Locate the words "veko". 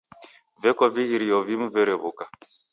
0.63-0.85